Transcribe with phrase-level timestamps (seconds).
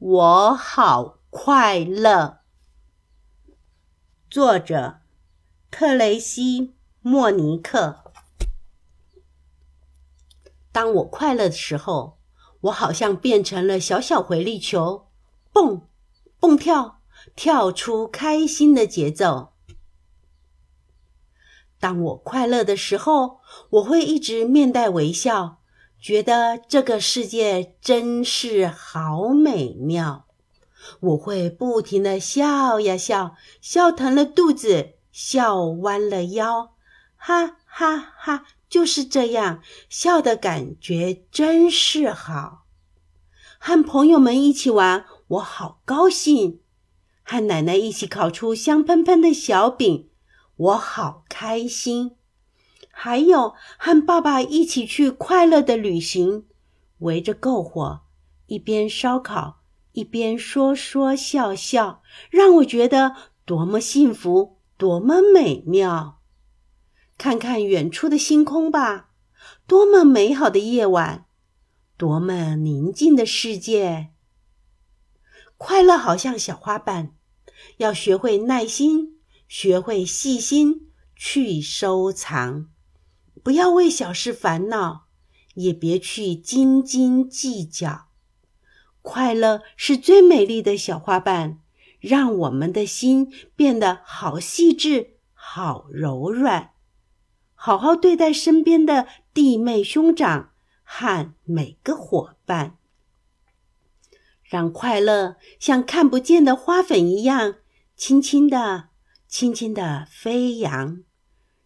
[0.00, 2.38] 我好快乐。
[4.30, 5.00] 作者：
[5.70, 6.62] 特雷西·
[7.02, 8.10] 莫尼克。
[10.72, 12.16] 当我快乐的时候，
[12.62, 15.06] 我好像变成了小小回力球，
[15.52, 15.86] 蹦
[16.38, 17.02] 蹦跳，
[17.36, 19.52] 跳出开心的节奏。
[21.78, 25.59] 当我快乐的时候，我会一直面带微笑。
[26.00, 30.24] 觉得这个世界真是好美妙，
[31.00, 36.72] 我会不停的笑呀笑，笑疼了肚子，笑弯了腰，
[37.16, 38.44] 哈哈哈！
[38.70, 42.64] 就是这样，笑的感觉真是好。
[43.58, 46.60] 和朋友们一起玩，我好高兴；
[47.22, 50.08] 和奶奶一起烤出香喷喷的小饼，
[50.56, 52.16] 我好开心。
[53.02, 56.44] 还有和爸爸一起去快乐的旅行，
[56.98, 58.02] 围着篝火，
[58.44, 66.20] 一边烧烤一边说说笑笑，让我觉得多么幸福，多么美妙。
[67.16, 69.12] 看看远处的星空吧，
[69.66, 71.24] 多么美好的夜晚，
[71.96, 74.10] 多么宁静的世界。
[75.56, 77.14] 快乐好像小花瓣，
[77.78, 82.68] 要学会耐心，学会细心去收藏。
[83.42, 85.06] 不要为小事烦恼，
[85.54, 88.08] 也别去斤斤计较。
[89.02, 91.58] 快乐是最美丽的小花瓣，
[92.00, 96.72] 让我们的心变得好细致、好柔软。
[97.54, 100.52] 好好对待身边的弟妹兄长
[100.82, 102.78] 和每个伙伴，
[104.42, 107.56] 让快乐像看不见的花粉一样，
[107.96, 108.88] 轻轻的、
[109.28, 111.02] 轻轻的飞扬。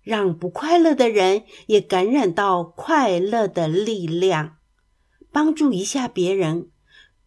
[0.05, 4.59] 让不快乐的人也感染到快乐的力量，
[5.33, 6.71] 帮助一下别人，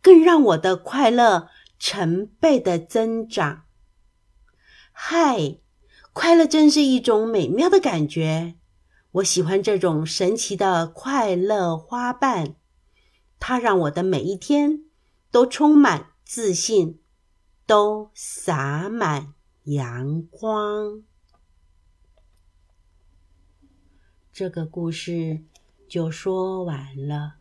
[0.02, 3.64] 更让我的快乐成倍的增长。
[4.92, 5.58] 嗨，
[6.14, 8.56] 快乐真是一种美妙的感觉，
[9.13, 12.56] 我喜欢这种神奇的快乐花瓣，
[13.40, 14.84] 它让我的每一天
[15.31, 17.00] 都充满自信，
[17.66, 21.03] 都洒满阳光。
[24.38, 25.40] 这个故事
[25.88, 27.38] 就说完了。